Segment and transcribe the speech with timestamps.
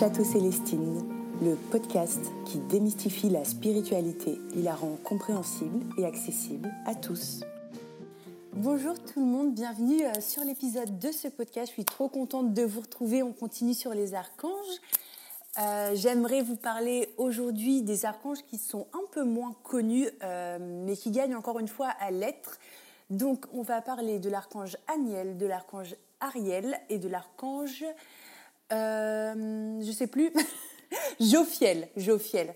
[0.00, 1.04] Château Célestine,
[1.42, 7.42] le podcast qui démystifie la spiritualité et la rend compréhensible et accessible à tous.
[8.54, 11.66] Bonjour tout le monde, bienvenue euh, sur l'épisode de ce podcast.
[11.66, 13.22] Je suis trop contente de vous retrouver.
[13.22, 14.80] On continue sur les archanges.
[15.58, 20.56] Euh, j'aimerais vous parler aujourd'hui des archanges qui sont un peu moins connus, euh,
[20.86, 22.58] mais qui gagnent encore une fois à l'être.
[23.10, 27.84] Donc, on va parler de l'archange Aniel, de l'archange Ariel et de l'archange,
[28.72, 30.32] euh, je sais plus,
[31.20, 32.54] Jophiel, Jophiel.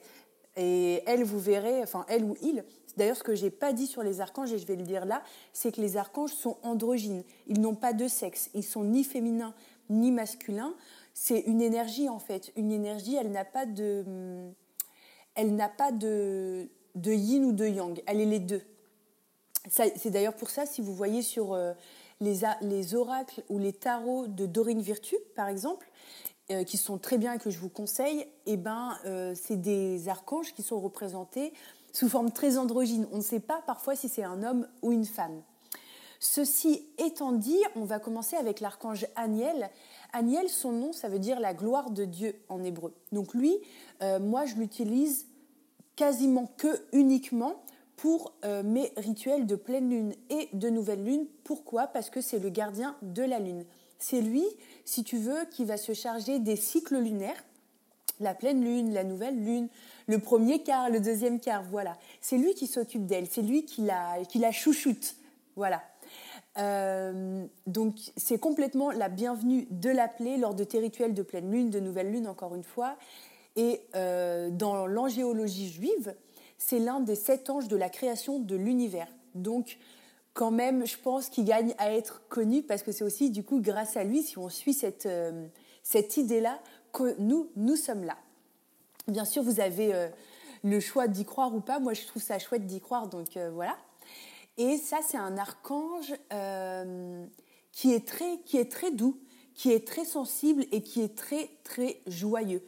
[0.57, 2.65] Et elle, vous verrez, enfin elle ou il.
[2.97, 5.23] D'ailleurs, ce que j'ai pas dit sur les archanges et je vais le dire là,
[5.53, 7.25] c'est que les archanges sont androgynes.
[7.49, 8.51] Ils n'ont pas de sexe.
[8.55, 9.55] Ils sont ni féminins
[9.91, 10.75] ni masculins.
[11.13, 12.53] C'est une énergie en fait.
[12.57, 14.05] Une énergie, elle n'a pas de,
[15.35, 18.03] elle n'a pas de, de yin ou de yang.
[18.07, 18.63] Elle est les deux.
[19.69, 21.73] C'est d'ailleurs pour ça, si vous voyez sur euh,
[22.21, 25.91] les, les, oracles ou les tarots de Dorine Virtue, par exemple,
[26.51, 30.09] euh, qui sont très bien et que je vous conseille, eh ben, euh, c'est des
[30.09, 31.53] archanges qui sont représentés
[31.93, 33.07] sous forme très androgyne.
[33.13, 35.43] On ne sait pas parfois si c'est un homme ou une femme.
[36.21, 39.71] Ceci étant dit, on va commencer avec l'archange Aniel.
[40.13, 42.95] Aniel, son nom, ça veut dire la gloire de Dieu en hébreu.
[43.13, 43.59] Donc lui,
[44.21, 45.27] moi, je l'utilise
[45.97, 47.64] quasiment que uniquement
[47.97, 51.27] pour euh, mes rituels de pleine lune et de nouvelle lune.
[51.45, 51.87] Pourquoi?
[51.87, 53.65] Parce que c'est le gardien de la lune.
[53.99, 54.45] C'est lui,
[54.85, 57.43] si tu veux, qui va se charger des cycles lunaires,
[58.21, 59.69] la pleine lune, la nouvelle lune,
[60.07, 61.97] le premier quart, le deuxième quart, voilà.
[62.21, 65.17] C'est lui qui s'occupe d'elle, c'est lui qui la, chouchoute,
[65.57, 65.83] voilà.
[66.59, 71.71] Euh, donc c'est complètement la bienvenue de l'appeler lors de tes rituels de pleine lune,
[71.71, 72.97] de nouvelle lune, encore une fois.
[73.57, 76.15] Et euh, dans l'angéologie juive,
[76.59, 79.09] c'est l'un des sept anges de la création de l'univers.
[79.35, 79.79] Donc,
[80.33, 83.61] quand même, je pense qu'il gagne à être connu parce que c'est aussi, du coup,
[83.61, 85.47] grâce à lui, si on suit cette, euh,
[85.83, 86.59] cette idée-là,
[86.93, 88.17] que nous, nous sommes là.
[89.09, 90.09] Bien sûr, vous avez euh,
[90.63, 91.79] le choix d'y croire ou pas.
[91.79, 93.77] Moi, je trouve ça chouette d'y croire, donc euh, voilà.
[94.57, 96.15] Et ça, c'est un archange
[97.73, 99.19] qui, est très, qui est très doux,
[99.55, 102.63] qui est très sensible et qui est très, très joyeux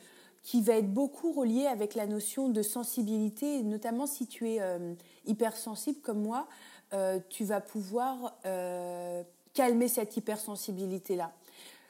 [0.47, 4.95] qui va être beaucoup relié avec la notion de sensibilité, notamment si tu es euh,
[5.27, 6.47] hypersensible comme moi,
[6.95, 9.25] euh, tu vas pouvoir euh,
[9.55, 11.33] calmer cette hypersensibilité-là.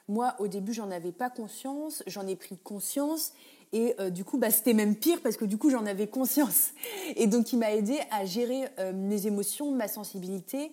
[0.07, 3.33] Moi, au début, j'en avais pas conscience, j'en ai pris conscience,
[3.73, 6.69] et du coup, bah, c'était même pire parce que du coup, j'en avais conscience.
[7.17, 8.63] Et donc, il m'a aidé à gérer
[8.93, 10.71] mes émotions, ma sensibilité,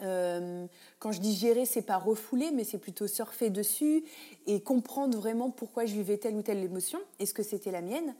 [0.00, 0.66] euh,
[0.98, 4.04] quand je dis gérer, c'est pas refouler, mais c'est plutôt surfer dessus
[4.46, 6.98] et comprendre vraiment pourquoi je vivais telle ou telle émotion.
[7.18, 8.14] Est-ce que c'était la mienne?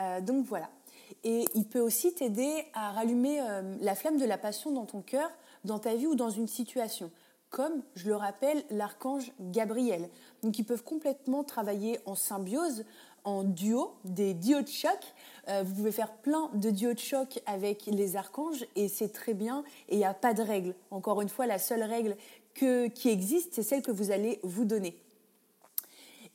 [0.00, 0.68] Euh, Donc voilà.
[1.24, 5.02] Et il peut aussi t'aider à rallumer euh, la flamme de la passion dans ton
[5.02, 5.30] cœur,
[5.64, 7.10] dans ta vie ou dans une situation.
[7.50, 10.08] Comme, je le rappelle, l'archange Gabriel.
[10.42, 12.84] Donc ils peuvent complètement travailler en symbiose,
[13.26, 14.98] en duo, des duos de choc.
[15.48, 19.34] Euh, vous pouvez faire plein de duos de choc avec les archanges et c'est très
[19.34, 20.74] bien et il n'y a pas de règle.
[20.90, 22.16] Encore une fois, la seule règle
[22.54, 24.98] qui existe, c'est celle que vous allez vous donner.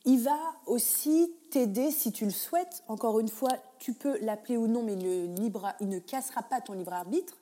[0.04, 2.84] Il va aussi t'aider si tu le souhaites.
[2.88, 6.92] Encore une fois, tu peux l'appeler ou non, mais il ne cassera pas ton libre
[6.92, 7.38] arbitre.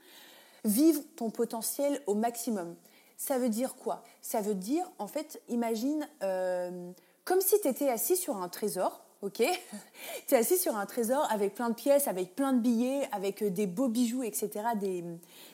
[0.64, 2.76] Vivre ton potentiel au maximum.
[3.16, 4.02] Ça veut dire quoi?
[4.22, 6.92] Ça veut dire, en fait, imagine euh,
[7.24, 9.42] comme si tu étais assis sur un trésor ok
[10.26, 13.42] Tu es assis sur un trésor avec plein de pièces, avec plein de billets, avec
[13.42, 15.04] euh, des beaux bijoux, etc., des,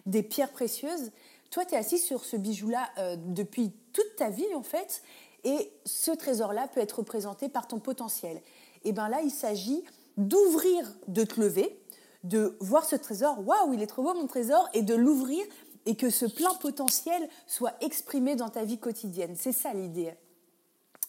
[0.06, 1.12] des pierres précieuses.
[1.50, 5.02] Toi, tu es assis sur ce bijou-là euh, depuis toute ta vie, en fait,
[5.44, 8.42] et ce trésor-là peut être représenté par ton potentiel.
[8.84, 9.84] Et bien là, il s'agit
[10.16, 11.80] d'ouvrir, de te lever,
[12.24, 15.44] de voir ce trésor, waouh, il est trop beau mon trésor, et de l'ouvrir
[15.86, 19.36] et que ce plein potentiel soit exprimé dans ta vie quotidienne.
[19.36, 20.14] C'est ça l'idée.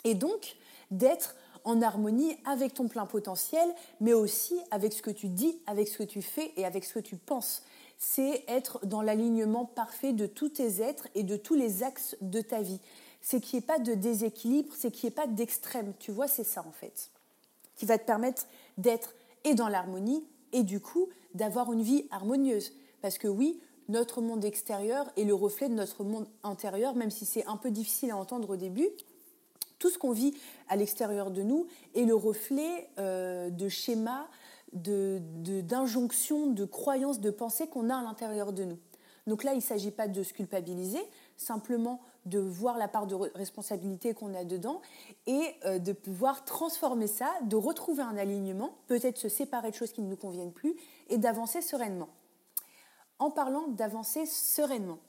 [0.04, 0.56] Et donc,
[0.92, 1.36] d'être
[1.68, 3.70] en harmonie avec ton plein potentiel,
[4.00, 6.94] mais aussi avec ce que tu dis, avec ce que tu fais et avec ce
[6.94, 7.62] que tu penses.
[8.00, 12.40] C'est être dans l'alignement parfait de tous tes êtres et de tous les axes de
[12.40, 12.80] ta vie.
[13.22, 15.94] C'est qu'il n'y ait pas de déséquilibre, c'est qu'il n'y ait pas d'extrême.
[16.00, 17.10] Tu vois, c'est ça en fait.
[17.76, 18.48] Qui va te permettre
[18.78, 19.14] d'être
[19.44, 22.72] et dans l'harmonie et du coup d'avoir une vie harmonieuse.
[23.02, 23.60] Parce que oui,
[23.90, 27.72] notre monde extérieur est le reflet de notre monde intérieur, même si c'est un peu
[27.72, 28.90] difficile à entendre au début
[29.80, 30.34] tout ce qu'on vit
[30.70, 34.28] à l'extérieur de nous est le reflet euh, de schémas,
[34.74, 38.78] d'injonctions, de, croyances, de pensées qu'on a à l'intérieur de nous.
[39.28, 41.02] Donc là, il ne s'agit pas de se culpabiliser,
[41.36, 44.82] simplement de voir la part de responsabilité qu'on a dedans
[45.28, 49.92] et euh, de pouvoir transformer ça, de retrouver un alignement, peut-être se séparer de choses
[49.92, 50.76] qui ne nous conviennent plus
[51.10, 52.10] et d'avancer sereinement.
[53.20, 55.00] En parlant d'avancer sereinement,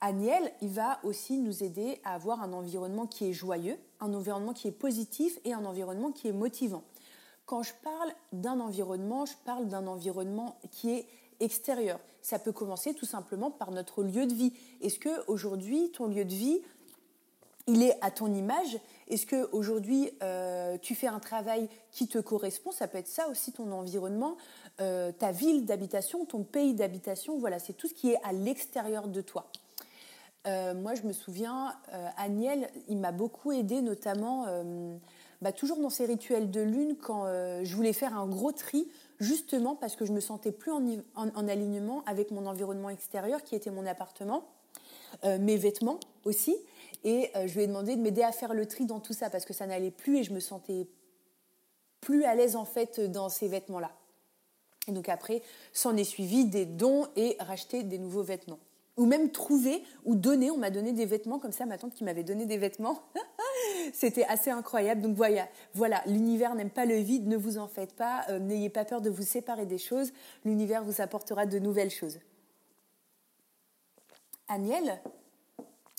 [0.00, 4.52] Aniel, il va aussi nous aider à avoir un environnement qui est joyeux, un environnement
[4.52, 6.84] qui est positif et un environnement qui est motivant.
[7.46, 11.06] Quand je parle d'un environnement, je parle d'un environnement qui est
[11.40, 11.98] extérieur.
[12.22, 14.52] Ça peut commencer tout simplement par notre lieu de vie.
[14.82, 16.60] Est-ce que aujourd'hui ton lieu de vie,
[17.66, 18.78] il est à ton image?
[19.08, 22.70] Est-ce que aujourd'hui euh, tu fais un travail qui te correspond?
[22.70, 24.36] Ça peut être ça aussi ton environnement,
[24.80, 27.38] euh, ta ville d'habitation, ton pays d'habitation.
[27.38, 29.50] Voilà, c'est tout ce qui est à l'extérieur de toi.
[30.48, 32.08] Euh, moi, je me souviens, euh,
[32.88, 34.96] il m'a beaucoup aidé, notamment euh,
[35.42, 38.88] bah, toujours dans ces rituels de lune, quand je voulais faire un gros tri,
[39.20, 43.70] justement parce que je me sentais plus en, alignement avec mon environnement extérieur, qui était
[43.70, 44.44] mon appartement,
[45.24, 46.56] mes vêtements aussi.
[47.04, 49.44] Et je lui ai demandé de m'aider à faire le tri dans tout ça, parce
[49.44, 50.88] que ça n'allait plus et je me sentais
[52.00, 53.90] plus à l'aise en fait dans ces vêtements-là.
[54.88, 55.42] Et donc après,
[55.72, 58.58] s'en est suivi des dons et racheter des nouveaux vêtements
[58.98, 60.50] ou même trouver ou donner.
[60.50, 63.00] On m'a donné des vêtements comme ça, ma tante qui m'avait donné des vêtements.
[63.94, 65.00] C'était assez incroyable.
[65.00, 68.68] Donc voilà, voilà l'univers n'aime pas le vide, ne vous en faites pas, euh, n'ayez
[68.68, 70.12] pas peur de vous séparer des choses.
[70.44, 72.18] L'univers vous apportera de nouvelles choses.
[74.48, 75.00] Aniel,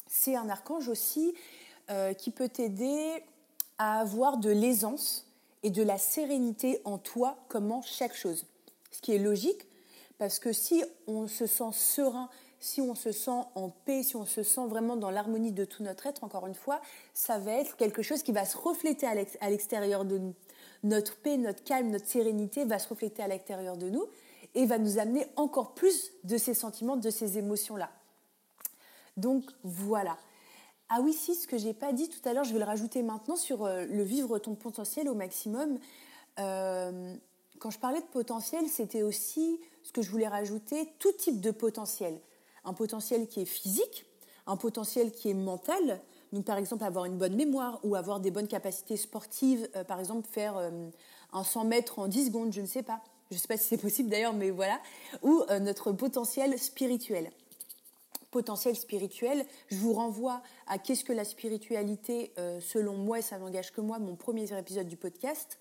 [0.07, 1.33] c'est un archange aussi
[1.89, 3.23] euh, qui peut t'aider
[3.77, 5.25] à avoir de l'aisance
[5.63, 8.45] et de la sérénité en toi comme chaque chose.
[8.91, 9.67] Ce qui est logique,
[10.17, 14.25] parce que si on se sent serein si on se sent en paix, si on
[14.25, 16.81] se sent vraiment dans l'harmonie de tout notre être, encore une fois,
[17.13, 20.35] ça va être quelque chose qui va se refléter à l'extérieur de nous.
[20.83, 24.05] Notre paix, notre calme, notre sérénité va se refléter à l'extérieur de nous
[24.55, 27.89] et va nous amener encore plus de ces sentiments, de ces émotions-là.
[29.17, 30.17] Donc voilà.
[30.89, 33.03] Ah oui, si, ce que j'ai pas dit tout à l'heure, je vais le rajouter
[33.03, 35.77] maintenant sur euh, le vivre ton potentiel au maximum.
[36.39, 37.13] Euh,
[37.59, 41.51] quand je parlais de potentiel, c'était aussi ce que je voulais rajouter, tout type de
[41.51, 42.19] potentiel
[42.65, 44.05] un potentiel qui est physique,
[44.49, 46.01] un potentiel qui est mental.
[46.33, 49.99] Donc, par exemple, avoir une bonne mémoire ou avoir des bonnes capacités sportives, euh, par
[49.99, 50.89] exemple, faire euh,
[51.33, 53.01] un 100 mètres en 10 secondes, je ne sais pas.
[53.29, 54.79] Je ne sais pas si c'est possible d'ailleurs, mais voilà.
[55.21, 57.29] Ou euh, notre potentiel spirituel.
[58.31, 63.71] Potentiel spirituel, je vous renvoie à Qu'est-ce que la spiritualité selon moi, et ça n'engage
[63.71, 65.57] que moi, mon premier épisode du podcast.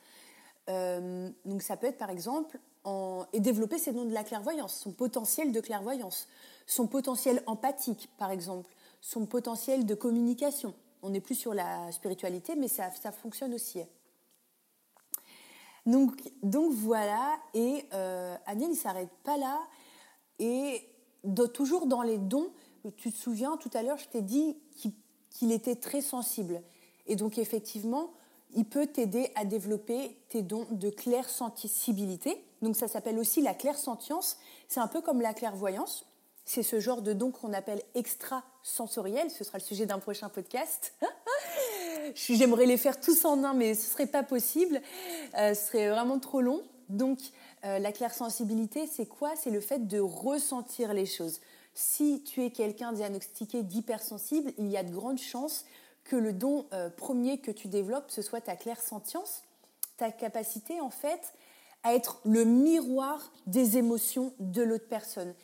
[0.67, 4.93] donc, ça peut être par exemple en, et développer ses dons de la clairvoyance, son
[4.93, 6.29] potentiel de clairvoyance
[6.69, 8.71] son potentiel empathique, par exemple,
[9.01, 10.75] son potentiel de communication.
[11.03, 13.81] On n'est plus sur la spiritualité, mais ça, fonctionne aussi.
[15.87, 19.59] Donc, voilà, et euh, il ne s'arrête pas là,
[20.39, 20.87] et
[21.55, 22.51] toujours dans les dons,
[22.99, 24.59] tu te souviens, tout à l'heure, je t'ai dit
[25.31, 26.63] qu'il était très sensible.
[27.07, 28.11] Et donc, effectivement,
[28.55, 32.45] il peut t'aider à développer tes dons de claire sensibilité.
[32.61, 34.37] Donc, ça s'appelle aussi la claire sentience.
[34.69, 36.05] C'est un peu comme la clairvoyance.
[36.49, 39.31] C'est ce genre de don qu'on appelle extrasensoriel.
[39.31, 40.95] Ce sera le sujet d'un prochain podcast.
[42.15, 44.81] J'aimerais les faire tous en un, mais ce serait pas possible.
[45.37, 46.63] Euh, ce serait vraiment trop long.
[46.89, 47.19] Donc,
[47.67, 49.35] euh, la claire sensibilité, c'est quoi?
[49.37, 51.43] C'est le fait de ressentir les choses.
[51.75, 55.67] Si tu es quelqu'un diagnostiqué d'hypersensible, il y a de grandes chances
[56.05, 59.43] que le don euh, premier que tu développes, ce soit ta claire sentience,
[59.99, 61.35] ta capacité en fait
[61.83, 65.35] à être le miroir des émotions de l'autre personne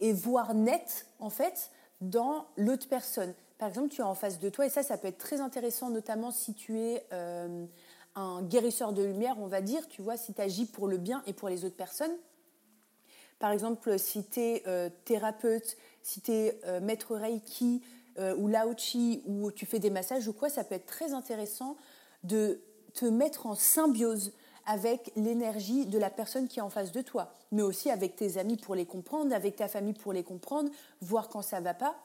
[0.00, 1.70] et voir net, en fait,
[2.00, 3.34] dans l'autre personne.
[3.58, 5.90] Par exemple, tu es en face de toi, et ça, ça peut être très intéressant,
[5.90, 7.66] notamment si tu es euh,
[8.14, 11.22] un guérisseur de lumière, on va dire, tu vois, si tu agis pour le bien
[11.26, 12.16] et pour les autres personnes.
[13.38, 17.82] Par exemple, si tu es euh, thérapeute, si tu es euh, maître Reiki
[18.36, 21.78] ou Laochi, ou tu fais des massages ou quoi, ça peut être très intéressant
[22.22, 22.60] de
[22.92, 24.32] te mettre en symbiose
[24.70, 28.38] avec l'énergie de la personne qui est en face de toi, mais aussi avec tes
[28.38, 31.96] amis pour les comprendre, avec ta famille pour les comprendre, voir quand ça va pas.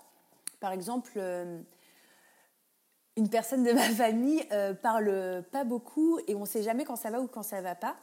[0.60, 1.62] Par exemple, euh,
[3.18, 6.96] une personne de ma famille euh, parle pas beaucoup et on ne sait jamais quand
[6.96, 7.96] ça va ou quand ça va pas.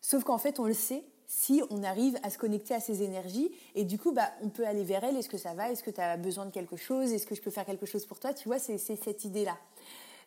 [0.00, 3.50] Sauf qu'en fait, on le sait si on arrive à se connecter à ces énergies
[3.74, 5.16] et du coup, bah, on peut aller vers elle.
[5.16, 5.68] Est-ce que ça va?
[5.72, 7.12] Est-ce que tu as besoin de quelque chose?
[7.12, 8.32] Est-ce que je peux faire quelque chose pour toi?
[8.34, 9.56] Tu vois, c'est cette idée-là.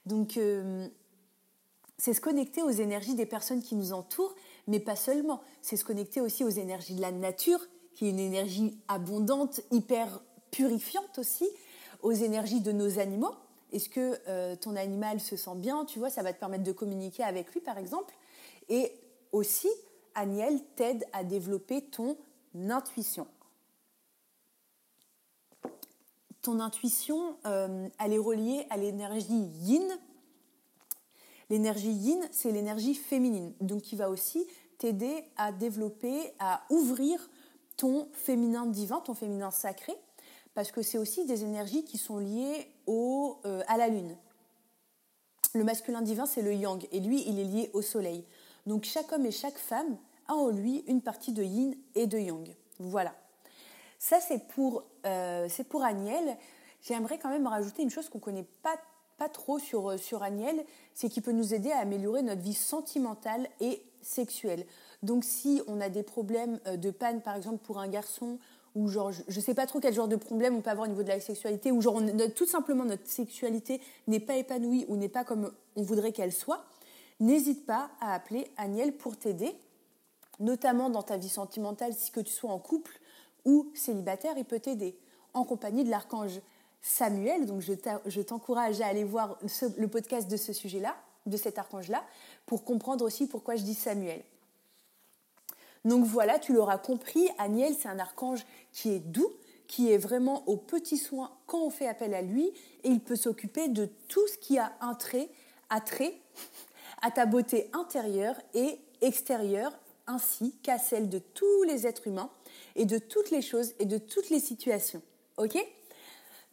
[0.05, 0.89] Donc, euh,
[1.97, 4.35] c'est se connecter aux énergies des personnes qui nous entourent,
[4.67, 5.41] mais pas seulement.
[5.61, 7.59] C'est se connecter aussi aux énergies de la nature,
[7.95, 10.21] qui est une énergie abondante, hyper
[10.51, 11.47] purifiante aussi,
[12.01, 13.33] aux énergies de nos animaux.
[13.71, 15.85] Est-ce que euh, ton animal se sent bien?
[15.85, 18.13] Tu vois, ça va te permettre de communiquer avec lui, par exemple.
[18.69, 18.91] Et
[19.31, 19.69] aussi,
[20.15, 22.17] Aniel t'aide à développer ton
[22.69, 23.27] intuition.
[26.41, 29.87] Ton intuition, euh, elle est reliée à l'énergie yin,
[31.53, 34.43] L'énergie yin, c'est l'énergie féminine, donc qui va aussi
[34.79, 37.29] t'aider à développer, à ouvrir
[37.77, 39.93] ton féminin divin, ton féminin sacré.
[40.55, 44.17] parce que c'est aussi des énergies qui sont liées au, euh, à la lune.
[45.53, 48.25] Le masculin divin, c'est le yang, et lui, il est lié au soleil.
[48.65, 52.17] Donc chaque homme et chaque femme a en lui une partie de yin et de
[52.17, 52.49] yang.
[52.79, 53.13] Voilà.
[53.99, 55.85] Ça, c'est pour, euh, pour.
[56.81, 58.75] J'aimerais quand même rajouter une chose qu'on ne connaît pas,
[59.17, 62.53] pas trop sur, euh, sur Agnel, c'est qu'il peut nous aider à améliorer notre vie
[62.53, 64.65] sentimentale et sexuelle.
[65.01, 68.39] Donc si on a des problèmes euh, de panne, par exemple, pour un garçon,
[68.75, 70.89] ou genre, je ne sais pas trop quel genre de problème on peut avoir au
[70.89, 72.01] niveau de la sexualité, ou genre
[72.35, 76.65] tout simplement notre sexualité n'est pas épanouie ou n'est pas comme on voudrait qu'elle soit,
[77.19, 79.53] n'hésite pas à appeler Agnel pour t'aider,
[80.39, 82.99] notamment dans ta vie sentimentale, si que tu sois en couple
[83.45, 84.97] ou célibataire, il peut t'aider,
[85.33, 86.41] en compagnie de l'archange
[86.83, 87.47] Samuel.
[87.47, 89.39] Donc je t'encourage à aller voir
[89.77, 92.03] le podcast de ce sujet-là, de cet archange-là,
[92.45, 94.21] pour comprendre aussi pourquoi je dis Samuel.
[95.85, 99.31] Donc voilà, tu l'auras compris, Aniel, c'est un archange qui est doux,
[99.67, 103.15] qui est vraiment aux petits soins quand on fait appel à lui, et il peut
[103.15, 105.29] s'occuper de tout ce qui a un trait,
[105.85, 106.15] trait
[107.01, 112.29] à ta beauté intérieure et extérieure, ainsi qu'à celle de tous les êtres humains
[112.75, 115.01] et de toutes les choses et de toutes les situations.
[115.37, 115.57] Ok?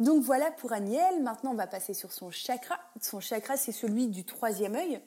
[0.01, 1.23] Donc voilà pour Aniel.
[1.23, 2.81] Maintenant, on va passer sur son chakra.
[3.01, 5.01] Son chakra, c'est celui du troisième œil.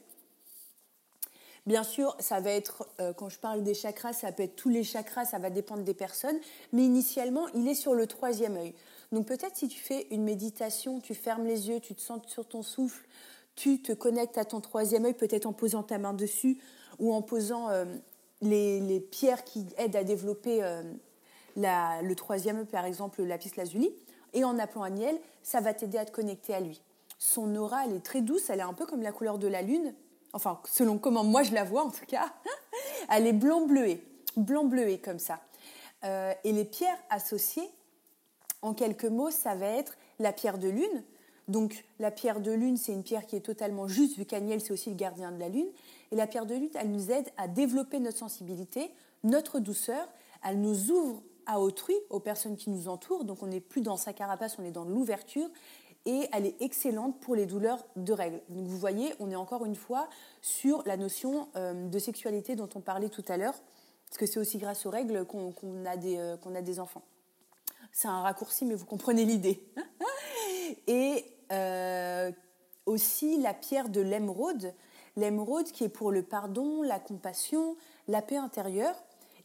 [1.66, 4.70] Bien sûr, ça va être, euh, quand je parle des chakras, ça peut être tous
[4.70, 6.38] les chakras, ça va dépendre des personnes,
[6.74, 8.76] mais initialement, il est sur le troisième œil.
[9.14, 12.46] Donc peut-être si tu fais une méditation, tu fermes les yeux, tu te sens sur
[12.46, 13.08] ton souffle,
[13.56, 16.60] tu te connectes à ton troisième œil, peut-être en posant ta main dessus
[17.00, 17.86] ou en posant euh,
[18.42, 20.84] les, pierres qui aident à développer euh,
[21.56, 23.90] le troisième œil, par exemple lapis lazuli,
[24.34, 26.82] et en appelant Aniel, ça va t'aider à te connecter à lui.
[27.20, 29.62] Son aura, elle est très douce, elle est un peu comme la couleur de la
[29.62, 29.94] lune,
[30.34, 32.34] enfin selon comment moi je la vois en tout cas,
[33.10, 34.04] elle est blanc-bleuée,
[34.36, 35.40] blanc-bleuée comme ça.
[36.04, 37.70] Euh, et les pierres associées,
[38.62, 41.04] en quelques mots, ça va être la pierre de lune.
[41.48, 44.72] Donc la pierre de lune, c'est une pierre qui est totalement juste, vu qu'Aniel, c'est
[44.72, 45.68] aussi le gardien de la lune.
[46.12, 48.92] Et la pierre de lune, elle nous aide à développer notre sensibilité,
[49.24, 50.08] notre douceur,
[50.46, 53.26] elle nous ouvre à autrui, aux personnes qui nous entourent.
[53.26, 55.50] Donc on n'est plus dans sa carapace, on est dans l'ouverture
[56.06, 58.42] et elle est excellente pour les douleurs de règles.
[58.50, 60.10] Donc vous voyez, on est encore une fois
[60.42, 63.56] sur la notion euh, de sexualité dont on parlait tout à l'heure,
[64.08, 65.54] parce que c'est aussi grâce aux règles qu'on
[65.86, 67.04] a, euh, a, des enfants.
[67.92, 69.66] C'est un raccourci, mais vous comprenez l'idée.
[70.88, 72.32] et euh,
[72.86, 74.74] aussi la pierre de l'émeraude,
[75.16, 78.96] l'émeraude qui est pour le pardon, la compassion, la paix intérieure.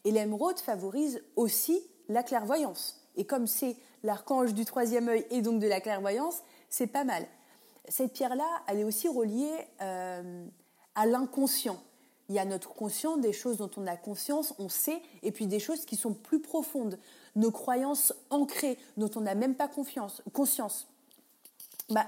[0.04, 3.00] Et l'émeraude favorise aussi la clairvoyance.
[3.16, 7.26] Et comme c'est l'archange du troisième œil et donc de la clairvoyance, c'est pas mal.
[7.88, 10.46] Cette pierre-là, elle est aussi reliée euh,
[10.94, 11.80] à l'inconscient.
[12.28, 15.46] Il y a notre conscient, des choses dont on a conscience, on sait, et puis
[15.46, 16.98] des choses qui sont plus profondes,
[17.36, 20.86] nos croyances ancrées, dont on n'a même pas confiance, conscience.
[21.88, 22.06] Bah,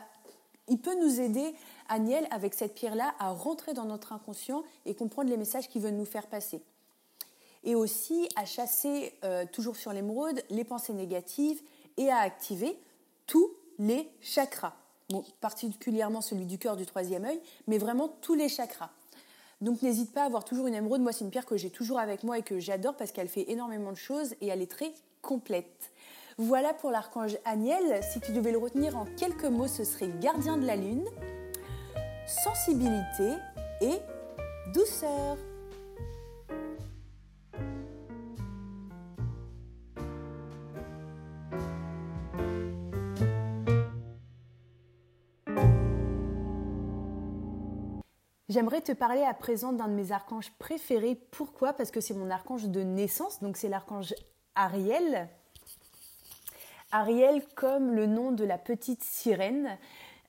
[0.69, 1.55] il peut nous aider,
[1.89, 5.91] Aniel, avec cette pierre-là, à rentrer dans notre inconscient et comprendre les messages qu'il veut
[5.91, 6.63] nous faire passer
[7.65, 11.61] et aussi à chasser, euh, toujours sur l'émeraude, les pensées négatives
[11.97, 12.79] et à activer
[13.27, 14.75] tous les chakras.
[15.11, 18.91] Bon, particulièrement celui du cœur du troisième œil, mais vraiment tous les chakras.
[19.61, 21.03] Donc n'hésite pas à avoir toujours une émeraude.
[21.03, 23.51] Moi, c'est une pierre que j'ai toujours avec moi et que j'adore parce qu'elle fait
[23.51, 25.91] énormément de choses et elle est très complète.
[26.39, 28.03] Voilà pour l'archange Aniel.
[28.03, 31.05] Si tu devais le retenir en quelques mots, ce serait gardien de la lune,
[32.27, 33.35] sensibilité
[33.83, 33.99] et
[34.73, 35.37] douceur.
[48.51, 51.15] J'aimerais te parler à présent d'un de mes archanges préférés.
[51.31, 51.73] Pourquoi?
[51.73, 54.13] Parce que c'est mon archange de naissance, donc c'est l'archange
[54.57, 55.29] Ariel.
[56.91, 59.79] Ariel comme le nom de la petite sirène.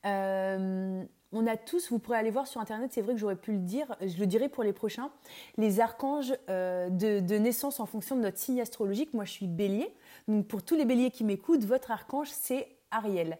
[0.05, 3.53] Euh, on a tous, vous pourrez aller voir sur internet, c'est vrai que j'aurais pu
[3.53, 5.09] le dire, je le dirai pour les prochains,
[5.57, 9.15] les archanges euh, de, de, naissance en fonction de notre signe astrologique.
[9.15, 9.91] Moi je suis bélier,
[10.27, 13.39] donc pour tous les béliers qui m'écoutent, votre archange c'est Ariel.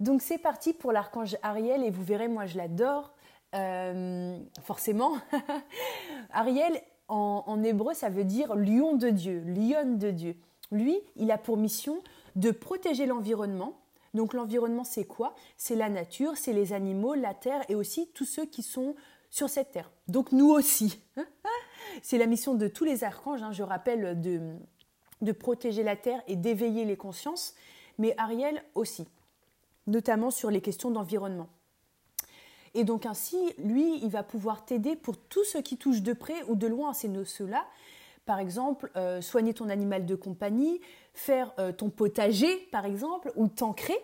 [0.00, 3.15] Donc c'est parti pour l'archange Ariel et vous verrez, moi je l'adore.
[3.56, 5.16] Euh, forcément.
[6.30, 10.36] Ariel, en, hébreu, ça veut dire lion de Dieu, lion de Dieu.
[10.72, 12.02] Lui, il a pour mission
[12.34, 13.80] de protéger l'environnement.
[14.14, 15.34] Donc l'environnement, c'est quoi?
[15.56, 18.94] C'est la nature, c'est les animaux, la terre et aussi tous ceux qui sont
[19.30, 19.90] sur cette terre.
[20.08, 21.00] Donc nous aussi.
[22.02, 26.36] c'est la mission de tous les archanges, hein, je rappelle, de protéger la terre et
[26.36, 27.54] d'éveiller les consciences,
[27.98, 29.06] mais Ariel aussi,
[29.86, 31.48] notamment sur les questions d'environnement.
[32.74, 36.42] Et donc ainsi, lui, il va pouvoir t'aider pour tout ce qui touche de près
[36.48, 37.64] ou de loin à ces noces-là,
[38.26, 40.80] par exemple, euh, soigner ton animal de compagnie,
[41.14, 43.96] faire euh, ton potager, par exemple, ou t'ancrer.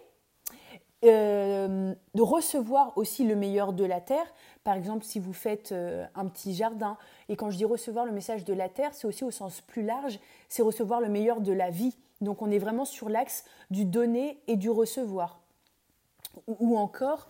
[1.05, 4.33] Euh, de recevoir aussi le meilleur de la terre.
[4.63, 5.75] Par exemple, si vous faites
[6.15, 6.97] un petit jardin,
[7.29, 9.83] et quand je dis recevoir le message de la terre, c'est aussi au sens plus
[9.83, 11.97] large, c'est recevoir le meilleur de la vie.
[12.21, 15.41] Donc on est vraiment sur l'axe du donner et du recevoir.
[16.47, 17.27] Ou, encore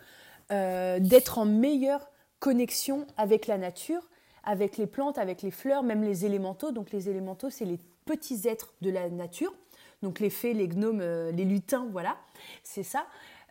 [0.53, 4.03] d'être en meilleure connexion avec la nature
[4.45, 6.73] avec les plantes, avec les fleurs, même les élémentaux.
[6.73, 9.55] Donc les élémentaux, c'est les petits êtres de la nature.
[10.03, 12.17] Donc les fées, les gnomes, euh, les lutins, voilà,
[12.65, 13.07] c'est ça.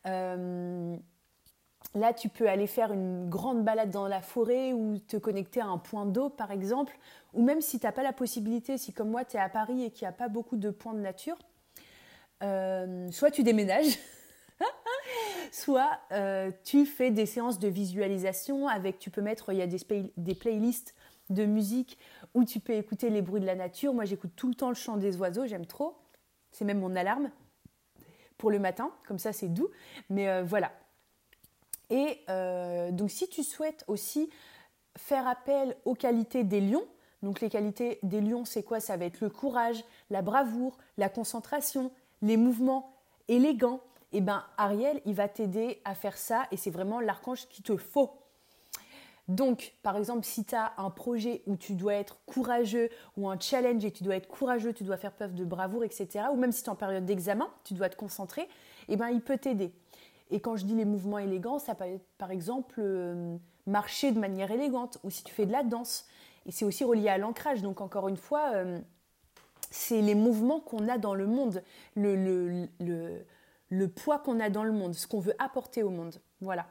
[0.05, 0.96] Euh,
[1.96, 5.67] là, tu peux aller faire une grande balade dans la forêt ou te connecter à
[5.67, 6.98] un point d'eau, par exemple.
[7.34, 9.86] Ou même si tu n'as pas la possibilité, si comme moi, tu es à Paris
[9.86, 11.38] et qu'il n'y a pas beaucoup de points de nature,
[12.43, 13.98] euh, soit tu déménages.
[15.51, 19.67] soit euh, tu fais des séances de visualisation avec, tu peux mettre, il y a
[19.67, 20.96] des, playlists
[21.29, 22.00] de musique
[22.34, 23.93] où tu peux écouter les bruits de la nature.
[23.93, 25.98] Moi, j'écoute tout le temps le chant des oiseaux, j'aime trop.
[26.51, 27.29] C'est même mon alarme
[28.38, 29.70] pour le matin, comme ça c'est doux.
[30.10, 30.72] Mais euh, voilà.
[31.89, 34.29] Et euh, donc, si tu souhaites aussi
[34.98, 36.86] faire appel aux qualités des lions,
[37.22, 38.79] donc les qualités des lions, c'est quoi?
[38.79, 41.91] Ça va être le courage, la bravoure, la concentration,
[42.22, 42.96] les mouvements
[43.27, 43.81] élégants,
[44.13, 47.63] et eh ben Ariel, il va t'aider à faire ça et c'est vraiment l'archange qu'il
[47.63, 48.12] te faut.
[49.30, 53.39] Donc, par exemple, si tu as un projet où tu dois être courageux ou un
[53.39, 56.51] challenge et tu dois être courageux, tu dois faire preuve de bravoure, etc., ou même
[56.51, 58.50] si tu es en période d'examen, tu dois te concentrer,
[58.89, 59.72] eh ben, il peut t'aider.
[60.32, 63.38] Et quand je dis les mouvements élégants, ça peut être par exemple euh,
[63.68, 66.06] marcher de manière élégante ou si tu fais de la danse.
[66.46, 67.62] Et c'est aussi relié à l'ancrage.
[67.62, 68.80] Donc, encore une fois, euh,
[69.70, 71.63] c'est les mouvements qu'on a dans le monde.
[73.88, 76.16] Poids qu'on a dans le monde, ce qu'on veut apporter au monde.
[76.42, 76.68] Voilà.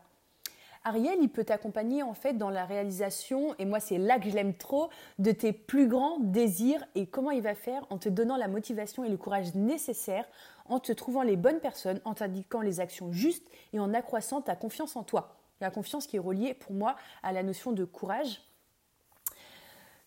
[0.83, 4.35] Ariel, il peut t'accompagner en fait dans la réalisation, et moi c'est là que je
[4.35, 4.88] l'aime trop,
[5.19, 9.04] de tes plus grands désirs et comment il va faire en te donnant la motivation
[9.04, 10.26] et le courage nécessaires,
[10.66, 14.57] en te trouvant les bonnes personnes, en t'indiquant les actions justes et en accroissant ta
[14.57, 15.37] confiance en toi.
[15.61, 18.40] La confiance qui est reliée pour moi à la notion de courage.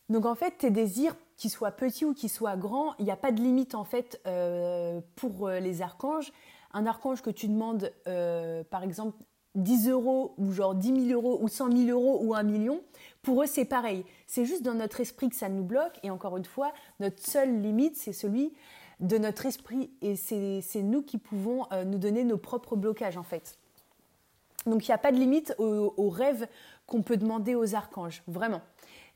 [0.09, 3.15] Donc en fait, tes désirs, qu'ils soient petits ou qu'ils soient grands, il n'y a
[3.15, 6.31] pas de limite en fait euh, pour euh, les archanges
[6.73, 9.17] un archange que tu demandes, euh, par exemple,
[9.55, 12.81] 10 euros ou genre 10 000 euros ou 100 000 euros ou 1 million,
[13.21, 14.03] pour eux c'est pareil.
[14.25, 17.61] C'est juste dans notre esprit que ça nous bloque et encore une fois, notre seule
[17.61, 18.53] limite c'est celui
[18.99, 23.23] de notre esprit et c'est nous qui pouvons euh, nous donner nos propres blocages en
[23.23, 23.57] fait.
[24.65, 26.47] Donc il n'y a pas de limite aux rêves
[26.87, 28.61] qu'on peut demander aux archanges, vraiment.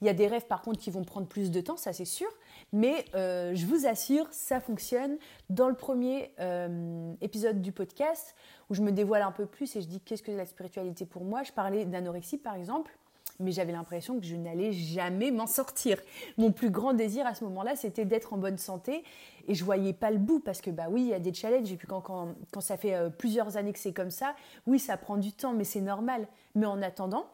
[0.01, 2.05] Il y a des rêves par contre qui vont prendre plus de temps, ça c'est
[2.05, 2.27] sûr,
[2.71, 5.17] mais euh, je vous assure, ça fonctionne.
[5.49, 8.35] Dans le premier euh, épisode du podcast,
[8.69, 11.23] où je me dévoile un peu plus et je dis qu'est-ce que la spiritualité pour
[11.23, 12.95] moi, je parlais d'anorexie par exemple,
[13.39, 15.99] mais j'avais l'impression que je n'allais jamais m'en sortir.
[16.37, 19.03] Mon plus grand désir à ce moment-là, c'était d'être en bonne santé
[19.47, 21.71] et je voyais pas le bout parce que bah oui, il y a des challenges
[21.71, 25.17] et puis quand, ça fait euh, plusieurs années que c'est comme ça, oui, ça prend
[25.17, 26.27] du temps, mais c'est normal.
[26.55, 27.27] Mais en attendant,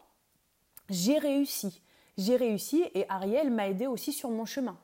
[0.90, 1.82] j'ai réussi
[2.16, 4.76] j'ai réussi et Ariel m'a aidé aussi sur mon chemin.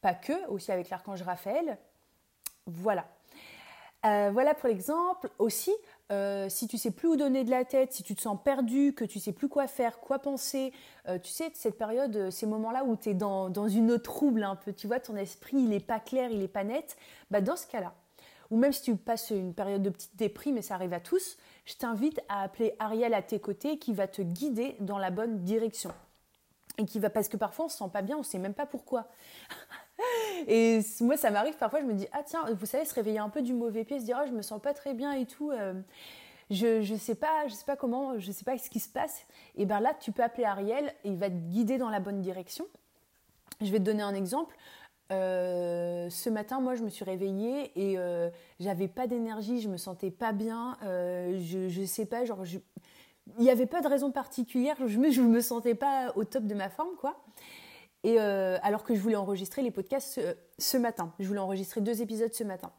[0.00, 1.78] Pas que, aussi avec l'archange Raphaël.
[2.66, 3.06] Voilà.
[4.04, 5.30] Euh, voilà pour l'exemple.
[5.38, 5.72] Aussi,
[6.12, 8.92] euh, si tu sais plus où donner de la tête, si tu te sens perdu,
[8.94, 10.72] que tu sais plus quoi faire, quoi penser,
[11.08, 14.54] euh, tu sais, cette période, ces moments-là où tu es dans, une eau trouble un
[14.54, 16.96] peu, tu vois, ton esprit, il est pas clair, il est pas net,
[17.30, 17.94] bah dans ce cas-là,
[18.50, 21.36] ou même si tu passes une période de petite déprime, mais ça arrive à tous,
[21.64, 25.42] je t'invite à appeler Ariel à tes côtés qui va te guider dans la bonne
[25.42, 25.90] direction
[26.78, 28.66] et qui va parce que parfois on se sent pas bien, on sait même pas
[28.66, 29.08] pourquoi.
[30.46, 33.28] et moi ça m'arrive parfois, je me dis ah tiens, vous savez se réveiller un
[33.28, 35.50] peu du mauvais pied, se dire ah je me sens pas très bien et tout.
[35.50, 35.74] Euh,
[36.50, 39.26] je je sais pas, je sais pas comment, je sais pas ce qui se passe.
[39.56, 42.20] Et ben là tu peux appeler Ariel et il va te guider dans la bonne
[42.20, 42.66] direction.
[43.60, 44.56] Je vais te donner un exemple.
[45.12, 49.76] Euh, ce matin, moi, je me suis réveillée et euh, j'avais pas d'énergie, je me
[49.76, 50.76] sentais pas bien.
[50.82, 52.44] je, je sais pas, genre,
[53.38, 56.54] il n'y avait pas de raison particulière, je me, me sentais pas au top de
[56.54, 57.16] ma forme, quoi.
[58.04, 60.20] Et euh, alors que je voulais enregistrer les podcasts
[60.58, 62.70] ce, matin, je voulais enregistrer deux épisodes ce matin.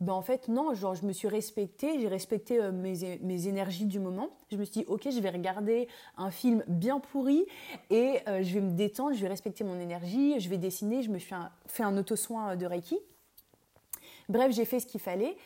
[0.00, 3.86] Ben en fait non, genre je me suis respectée, j'ai respecté euh, mes, mes, énergies
[3.86, 4.28] du moment.
[4.52, 7.46] Je me suis dit ok, je vais regarder un film bien pourri
[7.90, 11.10] et euh, je vais me détendre, je vais respecter mon énergie, je vais dessiner, je
[11.10, 11.34] me suis
[11.66, 12.98] fait un auto-soin de Reiki.
[14.28, 15.36] Bref, j'ai fait ce qu'il fallait.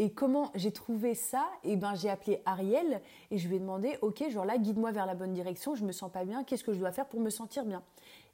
[0.00, 1.44] Et comment j'ai trouvé ça?
[1.64, 5.06] Eh ben j'ai appelé Ariel et je lui ai demandé, ok, genre là, guide-moi vers
[5.06, 5.74] la bonne direction.
[5.74, 6.44] Je me sens pas bien.
[6.44, 7.82] Qu'est-ce que je dois faire pour me sentir bien?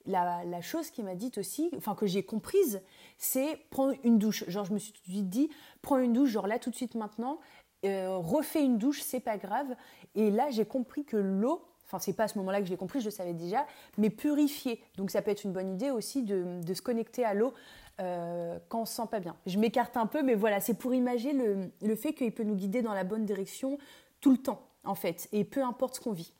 [0.07, 2.83] La, chose qui m'a dit aussi, enfin que j'ai comprise,
[3.17, 4.45] c'est prendre une douche.
[4.47, 5.49] Genre je me suis tout de suite dit,
[5.81, 7.41] prends une douche, genre là tout de suite maintenant,
[7.87, 9.75] euh, refais une douche, c'est pas grave.
[10.15, 12.77] Et là j'ai compris que l'eau Enfin, c'est pas à ce moment-là que je l'ai
[12.77, 13.67] compris, je le savais déjà,
[13.99, 14.83] mais purifier.
[14.97, 17.53] Donc, ça peut être une bonne idée aussi de, se connecter à l'eau
[18.01, 19.37] euh, quand on se sent pas bien.
[19.47, 22.83] Je m'écarte un peu, mais voilà, c'est pour imaginer le, fait qu'il peut nous guider
[22.83, 23.79] dans la bonne direction
[24.21, 26.33] tout le temps, en fait, et peu importe ce qu'on vit.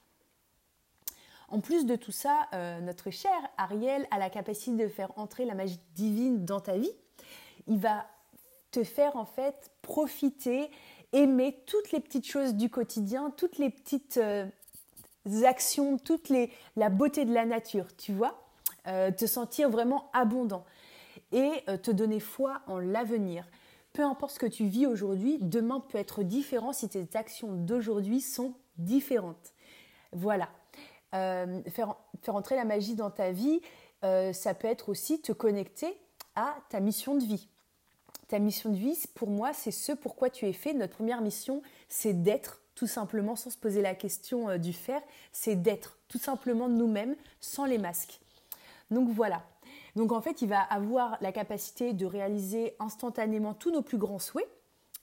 [1.49, 5.45] En plus de tout ça, euh, notre cher Ariel a la capacité de faire entrer
[5.45, 6.91] la magie divine dans ta vie.
[7.69, 8.05] Il va
[8.73, 10.73] te faire en fait profiter,
[11.13, 14.47] aimer toutes les petites choses du quotidien, toutes les petites euh,
[15.45, 18.41] actions, toute les, la beauté de la nature, tu vois,
[18.85, 20.67] te sentir vraiment abondant
[21.35, 23.47] et euh, te donner foi en l'avenir.
[23.93, 28.21] Peu importe ce que tu vis aujourd'hui, demain peut être différent si tes actions d'aujourd'hui
[28.23, 29.53] sont différentes.
[30.13, 30.49] Voilà.
[31.15, 31.95] Euh, faire,
[32.29, 33.61] entrer la magie dans ta vie,
[34.33, 35.97] ça peut être aussi te connecter
[36.35, 37.49] à ta mission de vie.
[38.29, 40.75] Ta mission de vie, pour moi, c'est ce pourquoi tu es fait.
[40.75, 45.03] Notre première mission, c'est d'être tout simplement, sans se poser la question euh, du faire,
[45.33, 48.21] c'est d'être tout simplement nous-mêmes sans les masques.
[48.91, 49.43] Donc voilà.
[49.97, 54.19] Donc en fait, il va avoir la capacité de réaliser instantanément tous nos plus grands
[54.19, 54.49] souhaits.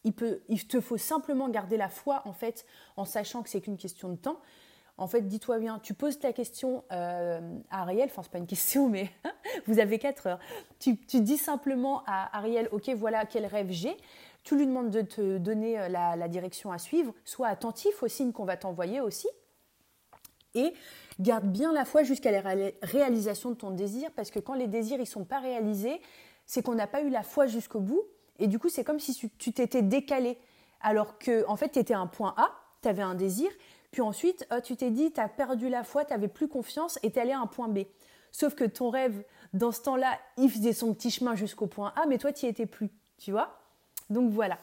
[0.04, 2.66] Il, te faut simplement garder la foi en fait,
[2.98, 4.40] en sachant que c'est qu'une question de temps.
[4.98, 8.48] En fait, dis-toi bien, tu poses ta question euh, à Ariel, enfin c'est pas une
[8.48, 9.10] question, mais
[9.68, 10.40] vous avez 4 heures.
[10.80, 13.96] Tu, tu dis simplement à Ariel, ok, voilà quel rêve j'ai
[14.44, 18.32] tu lui demandes de te donner euh, la, direction à suivre, sois attentif aux signes
[18.32, 19.28] qu'on va t'envoyer aussi,
[20.56, 20.74] et
[21.20, 22.42] garde bien la foi jusqu'à la
[22.82, 26.02] réalisation de ton désir, parce que quand les désirs ne sont pas réalisés,
[26.46, 28.04] c'est qu'on n'a pas eu la foi jusqu'au bout,
[28.40, 30.38] et du coup c'est comme si tu t'étais décalé,
[30.82, 33.50] alors que en fait tu étais un point A, tu avais un désir,
[33.92, 36.98] puis ensuite euh, tu t'es dit, tu as perdu la foi, tu n'avais plus confiance,
[37.04, 37.80] et tu allé à un point B.
[38.32, 42.06] Sauf que ton rêve, dans ce temps-là, il faisait son petit chemin jusqu'au point A,
[42.06, 42.90] mais toi, tu n'y étais plus.
[43.18, 43.60] Tu vois?
[44.10, 44.58] Donc voilà,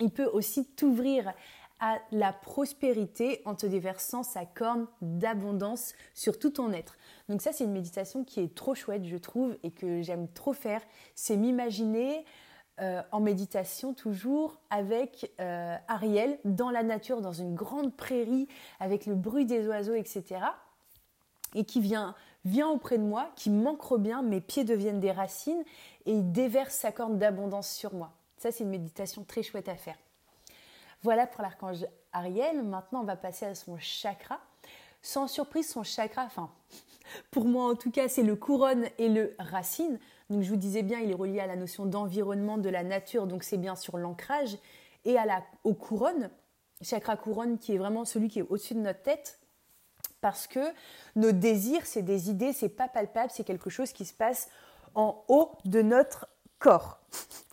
[0.00, 1.32] il peut aussi t'ouvrir
[1.80, 6.96] à la prospérité en te déversant sa corne d'abondance sur tout ton être.
[7.28, 10.52] Donc ça, c'est une méditation qui est trop chouette, je trouve, et que j'aime trop
[10.52, 10.80] faire.
[11.14, 12.24] C'est m'imaginer
[12.80, 18.48] euh, en méditation toujours avec euh, Ariel dans la nature, dans une grande prairie,
[18.80, 20.40] avec le bruit des oiseaux, etc.
[21.54, 25.64] Et qui vient, vient auprès de moi, qui m'ancre bien, mes pieds deviennent des racines,
[26.04, 28.12] et il déverse sa corne d'abondance sur moi.
[28.36, 29.96] Ça, c'est une méditation très chouette à faire.
[31.02, 32.62] Voilà pour l'archange Ariel.
[32.62, 34.40] Maintenant, on va passer à son chakra.
[35.02, 36.50] Sans surprise, son chakra, enfin,
[37.30, 39.98] pour moi en tout cas, c'est le couronne et le racine.
[40.30, 43.26] Donc, je vous disais bien, il est relié à la notion d'environnement, de la nature,
[43.26, 44.58] donc c'est bien sur l'ancrage,
[45.04, 46.30] et à la, au couronne,
[46.82, 49.38] chakra couronne qui est vraiment celui qui est au-dessus de notre tête,
[50.20, 50.72] parce que
[51.14, 54.48] nos désirs, c'est des idées, c'est pas palpable, c'est quelque chose qui se passe
[54.96, 56.26] en haut de notre
[56.58, 56.98] corps.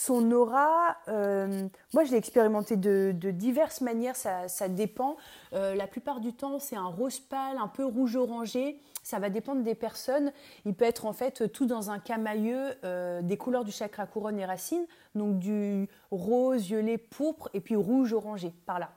[0.00, 5.16] Son aura, euh, moi je l'ai expérimenté de, diverses manières, ça, dépend.
[5.54, 8.80] Euh, la plupart du temps, c'est un rose pâle, un peu rouge orangé.
[9.02, 10.32] Ça va dépendre des personnes.
[10.64, 14.38] Il peut être en fait tout dans un camailleux euh, des couleurs du chakra couronne
[14.38, 18.92] et racine, donc du rose, violet, pourpre et puis rouge orangé par là.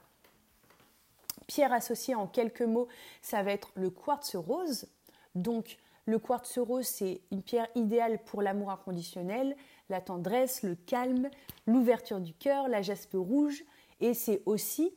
[1.47, 2.87] Pierre associée en quelques mots,
[3.23, 4.87] ça va être le quartz rose.
[5.33, 9.55] Donc le quartz rose, c'est une pierre idéale pour l'amour inconditionnel,
[9.91, 11.29] la tendresse, le calme,
[11.67, 13.63] l'ouverture du cœur, la jaspe rouge.
[13.99, 14.91] Et c'est aussi,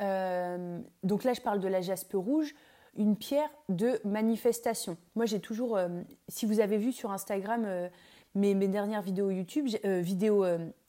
[0.00, 2.54] euh, donc là je parle de la jaspe rouge,
[2.96, 4.96] une pierre de manifestation.
[5.14, 5.88] Moi j'ai toujours, euh,
[6.28, 7.88] si vous avez vu sur Instagram euh,
[8.34, 10.44] mes, dernières vidéos YouTube, vidéos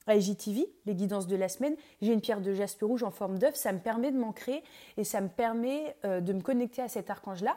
[0.08, 3.56] IGTV, les guidances de la semaine, j'ai une pierre de jaspe rouge en forme d'œuf,
[3.56, 4.64] ça me permet de m'ancrer
[4.98, 7.56] et ça me permet de me connecter à cet archange-là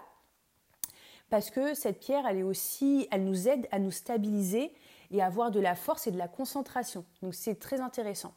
[1.30, 4.72] parce que cette pierre, elle est aussi, elle nous aide à nous stabiliser
[5.10, 7.04] et avoir de la force et de la concentration.
[7.22, 8.32] Donc c'est très intéressant.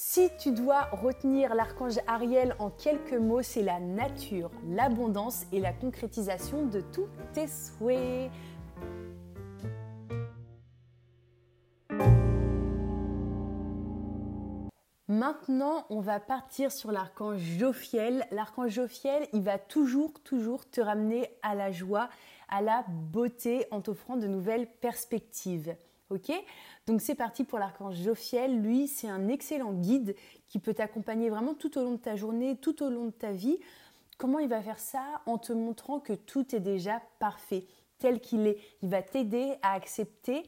[0.00, 5.72] Si tu dois retenir l'archange Ariel en quelques mots, c'est la nature, l'abondance et la
[5.72, 8.30] concrétisation de tous tes souhaits.
[15.08, 18.24] Maintenant, on va partir sur l'archange Jophiel.
[18.30, 22.08] L'archange Jophiel, il va toujours, toujours te ramener à la joie,
[22.48, 25.76] à la beauté en t'offrant de nouvelles perspectives.
[26.10, 26.32] Ok?
[26.86, 28.62] Donc c'est parti pour l'archange Jophiel.
[28.62, 32.56] Lui, c'est un excellent guide qui peut t'accompagner vraiment tout au long de ta journée,
[32.56, 33.58] tout au long de ta vie.
[34.16, 35.20] Comment il va faire ça?
[35.26, 37.66] En te montrant que tout est déjà parfait,
[37.98, 38.58] tel qu'il est.
[38.82, 40.42] Il va t'aider à accepter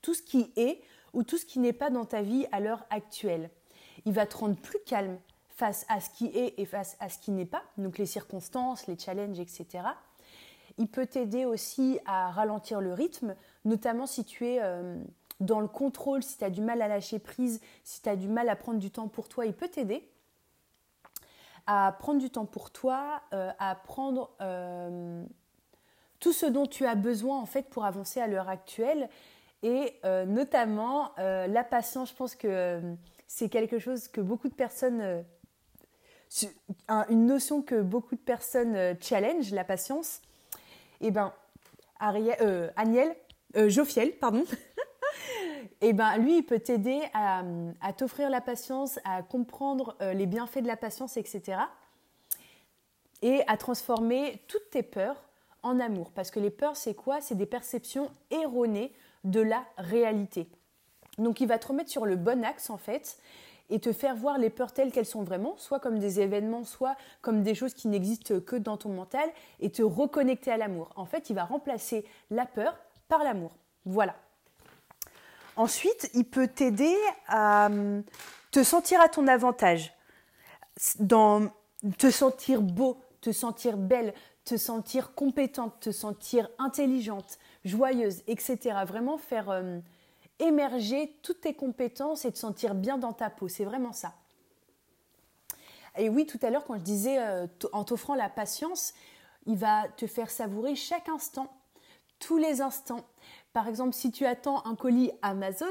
[0.00, 0.80] tout ce qui est
[1.12, 3.50] ou tout ce qui n'est pas dans ta vie à l'heure actuelle.
[4.06, 7.18] Il va te rendre plus calme face à ce qui est et face à ce
[7.18, 9.84] qui n'est pas, donc les circonstances, les challenges, etc.
[10.78, 15.02] Il peut t'aider aussi à ralentir le rythme, notamment si tu es euh,
[15.40, 18.28] dans le contrôle, si tu as du mal à lâcher prise, si tu as du
[18.28, 20.08] mal à prendre du temps pour toi, il peut t'aider.
[21.66, 24.30] à prendre du temps pour toi, à prendre
[26.18, 29.08] tout ce dont tu as besoin en fait pour avancer à l'heure actuelle
[29.62, 32.10] et notamment la patience.
[32.10, 32.80] Je pense que
[33.28, 35.24] c'est quelque chose que beaucoup de personnes
[37.08, 40.20] une notion que beaucoup de personnes euh, challenge, la patience,
[41.02, 41.32] et eh ben,
[41.98, 42.70] Ariel, euh,
[43.56, 44.44] euh, pardon,
[45.80, 47.42] eh ben, lui, il peut t'aider à,
[47.96, 51.58] t'offrir la patience, à comprendre les bienfaits de la patience, etc.
[53.20, 55.24] Et à transformer toutes tes peurs
[55.64, 56.12] en amour.
[56.12, 57.20] Parce que les peurs, c'est quoi?
[57.20, 58.92] C'est des perceptions erronées
[59.24, 60.48] de la réalité.
[61.18, 63.18] Donc il va te remettre sur le bon axe en fait
[63.70, 66.96] et te faire voir les peurs telles qu'elles sont vraiment, soit comme des événements, soit
[67.20, 69.28] comme des choses qui n'existent que dans ton mental,
[69.60, 70.90] et te reconnecter à l'amour.
[70.96, 72.76] En fait, il va remplacer la peur
[73.08, 73.56] par l'amour.
[73.84, 74.14] Voilà.
[75.56, 76.96] Ensuite, il peut t'aider
[77.28, 78.02] à hum,
[78.50, 79.94] te sentir à ton avantage,
[80.98, 81.50] dans
[81.98, 88.58] te sentir beau, te sentir belle, te sentir compétente, te sentir intelligente, joyeuse, etc.
[88.86, 89.82] Vraiment faire hum,
[90.42, 93.48] émerger toutes tes compétences et te sentir bien dans ta peau.
[93.48, 94.12] C'est vraiment ça.
[95.96, 98.94] Et oui, tout à l'heure, quand je disais euh, en t'offrant la patience,
[99.46, 101.52] il va te faire savourer chaque instant,
[102.18, 103.04] tous les instants.
[103.52, 105.66] Par exemple, si tu attends un colis Amazon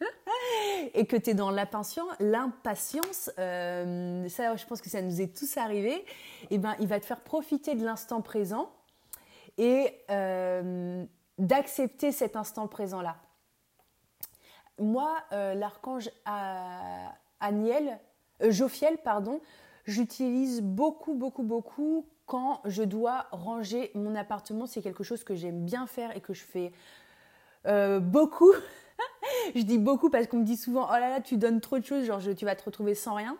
[0.94, 5.56] et que tu es dans l'impatience, euh, ça, je pense que ça nous est tous
[5.56, 6.04] arrivé,
[6.50, 8.70] eh ben, il va te faire profiter de l'instant présent
[9.56, 11.04] et euh,
[11.38, 13.16] d'accepter cet instant présent-là
[14.78, 16.10] moi, euh, l'archange
[17.40, 17.98] Aniel,
[18.42, 19.40] euh, Jophiel, pardon,
[19.86, 24.66] j'utilise beaucoup, beaucoup, beaucoup quand je dois ranger mon appartement.
[24.66, 26.72] C'est quelque chose que j'aime bien faire et que je fais
[27.66, 28.52] euh, beaucoup.
[29.54, 31.84] je dis beaucoup parce qu'on me dit souvent Oh là là, tu donnes trop de
[31.84, 33.36] choses, genre tu vas te retrouver sans rien.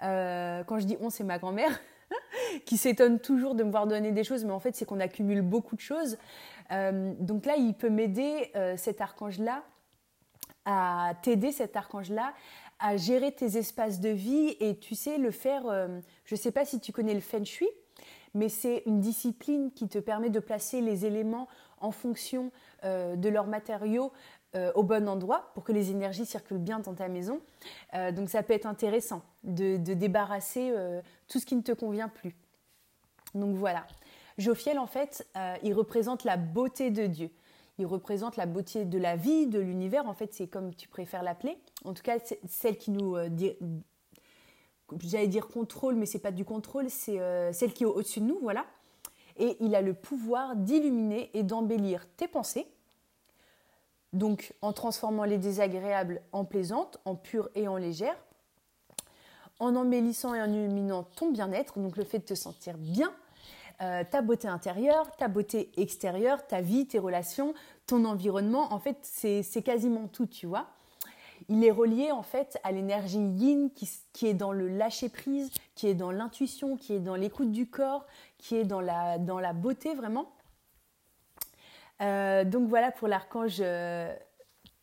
[0.00, 1.80] quand je dis on, c'est ma grand-mère
[2.66, 5.42] qui s'étonne toujours de me voir donner des choses, mais en fait, c'est qu'on accumule
[5.42, 6.18] beaucoup de choses.
[6.70, 9.62] donc là, il peut m'aider, cet archange-là,
[10.64, 12.32] à t'aider, cet archange-là,
[12.80, 16.50] à gérer tes espaces de vie et tu sais, le faire, euh, je ne sais
[16.50, 17.68] pas si tu connais le feng shui,
[18.34, 21.46] mais c'est une discipline qui te permet de placer les éléments
[21.80, 22.50] en fonction
[22.84, 24.12] euh, de leurs matériaux
[24.56, 27.40] euh, au bon endroit pour que les énergies circulent bien dans ta maison.
[28.12, 30.72] donc ça peut être intéressant de, de débarrasser
[31.28, 32.34] tout ce qui ne te convient plus.
[33.34, 33.86] Donc voilà.
[34.38, 35.28] Jophiel, en fait,
[35.62, 37.30] il représente la beauté de Dieu
[37.80, 40.06] il représente la beauté de la vie, de l'univers.
[40.06, 41.58] En fait, c'est comme tu préfères l'appeler.
[41.84, 43.28] En tout cas, celle qui nous, euh,
[45.02, 48.26] j'allais dire contrôle, mais c'est pas du contrôle, c'est euh, celle qui est au-dessus de
[48.26, 48.66] nous, voilà.
[49.36, 52.66] Et il a le pouvoir d'illuminer et d'embellir tes pensées.
[54.12, 58.18] Donc, en transformant les désagréables en plaisantes, en pures et en légères,
[59.60, 63.12] en embellissant et en illuminant ton bien-être, donc le fait de te sentir bien,
[63.82, 67.54] euh, ta beauté intérieure, ta beauté extérieure, ta vie, tes relations,
[67.86, 68.72] ton environnement.
[68.72, 70.66] En fait, c'est quasiment tout, tu vois.
[71.48, 75.86] Il est relié en fait à l'énergie yin qui, est dans le lâcher prise, qui
[75.86, 79.54] est dans l'intuition, qui est dans l'écoute du corps, qui est dans la, dans la
[79.54, 80.30] beauté vraiment.
[82.02, 83.62] Euh, donc voilà pour l'archange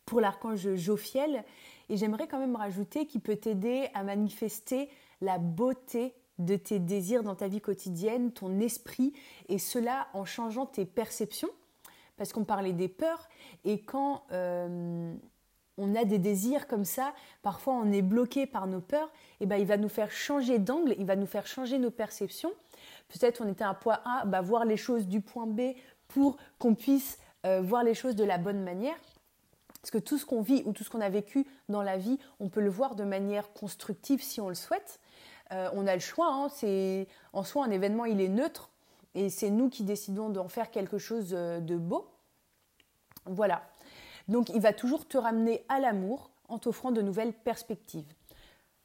[0.04, 1.44] pour l'archange Jophiel.
[1.88, 7.22] Et j'aimerais quand même rajouter qu'il peut t'aider à manifester la beauté de tes désirs
[7.22, 9.12] dans ta vie quotidienne, ton esprit,
[9.48, 11.50] et cela en changeant tes perceptions,
[12.16, 13.28] parce qu'on parlait des peurs,
[13.64, 15.14] et quand euh,
[15.76, 19.56] on a des désirs comme ça, parfois on est bloqué par nos peurs, et ben
[19.56, 22.52] il va nous faire changer d'angle, il va nous faire changer nos perceptions.
[23.08, 25.74] Peut-être on était à un point A, bah, voir les choses du point B
[26.08, 28.96] pour qu'on puisse euh, voir les choses de la bonne manière.
[29.80, 32.18] Parce que tout ce qu'on vit ou tout ce qu'on a vécu dans la vie,
[32.40, 34.98] on peut le voir de manière constructive si on le souhaite.
[35.52, 36.32] Euh, on a le choix.
[36.32, 36.48] Hein.
[36.48, 38.70] c'est en soi un événement, il est neutre
[39.14, 42.08] et c'est nous qui décidons d'en faire quelque chose euh, de beau.
[43.24, 43.62] Voilà.
[44.28, 48.12] Donc il va toujours te ramener à l'amour en t'offrant de nouvelles perspectives.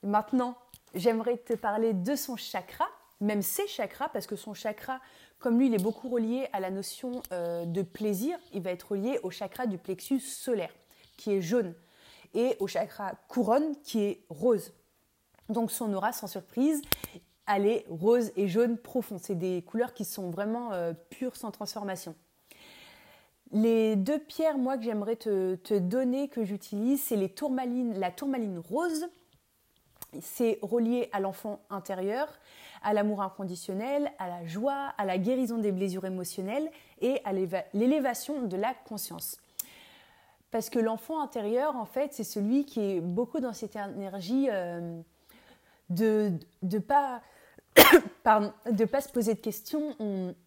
[0.03, 0.57] Maintenant,
[0.93, 2.87] j'aimerais te parler de son chakra,
[3.21, 4.99] même ses chakras, parce que son chakra,
[5.39, 8.91] comme lui, il est beaucoup relié à la notion euh, de plaisir, il va être
[8.91, 10.73] relié au chakra du plexus solaire,
[11.17, 11.73] qui est jaune,
[12.33, 14.73] et au chakra couronne, qui est rose.
[15.49, 16.81] Donc son aura, sans surprise,
[17.47, 19.17] elle est rose et jaune profond.
[19.19, 22.15] C'est des couleurs qui sont vraiment euh, pures, sans transformation.
[23.51, 29.07] Les deux pierres, que j'aimerais te, donner, que j'utilise, c'est les tourmalines, la tourmaline rose.
[30.21, 32.27] C'est relié à l'enfant intérieur,
[32.81, 36.69] à l'amour inconditionnel, à la joie, à la guérison des blessures émotionnelles
[37.01, 37.33] et à
[37.73, 39.37] l'élévation de la conscience.
[40.49, 45.01] Parce que l'enfant intérieur, en fait, c'est celui qui est beaucoup dans cette énergie euh,
[45.89, 47.21] de ne pas
[48.23, 49.95] pardon, de pas se poser de questions.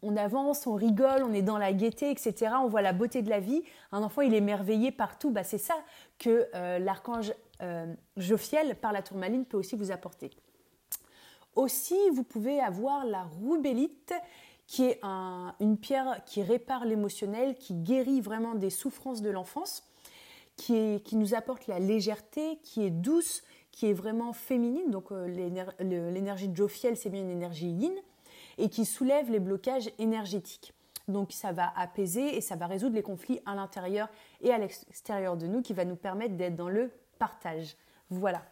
[0.03, 2.53] On, avance, on rigole, on est dans la gaieté, etc.
[2.63, 3.63] On voit la beauté de la vie.
[3.93, 5.31] Un enfant, il est merveillé partout.
[5.31, 5.75] Bah, c'est ça
[6.19, 10.31] que euh, l'archange euh, Jophiel, par la tourmaline, peut aussi vous apporter.
[11.55, 14.13] Aussi, vous pouvez avoir la roubélite,
[14.67, 15.01] qui est
[15.61, 19.85] une pierre qui répare l'émotionnel, qui guérit vraiment des souffrances de l'enfance,
[20.57, 23.43] qui, qui nous apporte la légèreté, qui est douce,
[23.77, 25.27] qui est vraiment féminine, donc euh,
[25.79, 27.93] l'énergie de Jophiel, c'est bien une énergie yin,
[28.57, 30.73] et qui soulève les blocages énergétiques.
[31.09, 34.09] Donc ça va apaiser et ça va résoudre les conflits à l'intérieur
[34.41, 37.77] et à l'extérieur de nous, qui va nous permettre d'être dans le partage.
[38.09, 38.43] Voilà.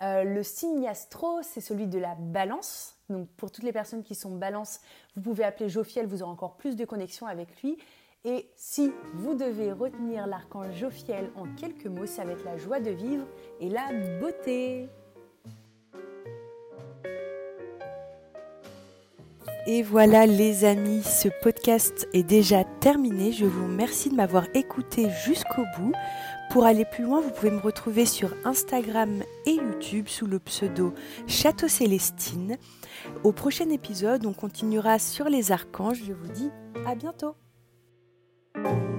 [0.00, 2.94] Euh, le signe astro, c'est celui de la balance.
[3.08, 4.80] Donc pour toutes les personnes qui sont balance,
[5.16, 7.76] vous pouvez appeler Jophiel, vous aurez encore plus de connexion avec lui.
[8.24, 12.80] Et si vous devez retenir l'archange Jophiel en quelques mots, ça va être la joie
[12.80, 13.24] de vivre
[13.60, 14.88] et la beauté.
[19.66, 23.32] Et voilà les amis, ce podcast est déjà terminé.
[23.32, 25.92] Je vous remercie de m'avoir écouté jusqu'au bout.
[26.50, 30.94] Pour aller plus loin, vous pouvez me retrouver sur Instagram et YouTube sous le pseudo
[31.26, 32.56] Château Célestine.
[33.24, 36.02] Au prochain épisode, on continuera sur les archanges.
[36.02, 36.50] Je vous dis
[36.86, 37.34] à bientôt.
[38.64, 38.97] Thank you.